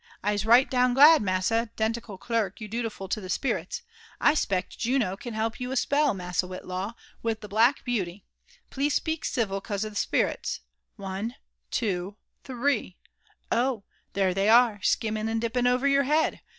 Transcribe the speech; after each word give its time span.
"I'se 0.23 0.47
right 0.47 0.67
down 0.67 0.95
glad, 0.95 1.21
massa 1.21 1.69
'dential 1.77 2.19
clerk, 2.19 2.59
you 2.59 2.67
dutiful 2.67 3.07
to 3.07 3.21
the 3.21 3.29
spirits. 3.29 3.83
I 4.19 4.33
'spect 4.33 4.79
Juno 4.79 5.15
can 5.15 5.35
help 5.35 5.59
you 5.59 5.71
a 5.71 5.75
spell, 5.75 6.15
Massa 6.15 6.47
Whitlaw, 6.47 6.95
with 7.21 7.41
the 7.41 7.47
black 7.47 7.85
beauty.— 7.85 8.25
Please 8.71 8.95
speak 8.95 9.23
civil, 9.23 9.61
'cause 9.61 9.83
of 9.83 9.91
the 9.91 9.95
spirits 9.95 10.61
One— 10.95 11.35
two— 11.79 12.15
^^Ihree. 12.45 12.95
Oh! 13.51 13.83
there 14.13 14.33
they 14.33 14.49
are, 14.49 14.79
skimming 14.81 15.29
and 15.29 15.39
dipping 15.39 15.67
over 15.67 15.87
your 15.87 16.05
head. 16.05 16.39